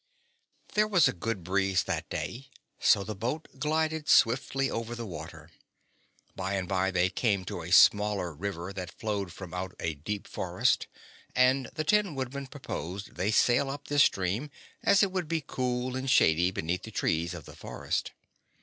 There 0.73 0.87
was 0.87 1.07
a 1.07 1.13
good 1.13 1.43
breeze 1.43 1.83
that 1.83 2.09
day, 2.09 2.47
so 2.79 3.03
the 3.03 3.13
boat 3.13 3.47
glided 3.59 4.09
swiftly 4.09 4.67
over 4.67 4.95
the 4.95 5.05
water. 5.05 5.51
By 6.35 6.55
and 6.55 6.67
by 6.67 6.89
they 6.89 7.11
came 7.11 7.45
to 7.45 7.61
a 7.61 7.69
smaller 7.69 8.33
river 8.33 8.73
that 8.73 8.91
flowed 8.97 9.31
from 9.31 9.53
out 9.53 9.75
a 9.79 9.93
deep 9.93 10.27
forest, 10.27 10.87
and 11.35 11.67
the 11.75 11.83
Tin 11.83 12.15
Woodman 12.15 12.47
proposed 12.47 13.13
they 13.13 13.29
sail 13.29 13.69
up 13.69 13.89
this 13.89 14.01
stream, 14.01 14.49
as 14.81 15.03
it 15.03 15.11
would 15.11 15.27
be 15.27 15.43
cool 15.45 15.95
and 15.95 16.09
shady 16.09 16.49
beneath 16.49 16.81
the 16.81 16.89
trees 16.89 17.35
of 17.35 17.45
the 17.45 17.55
forest. 17.55 18.11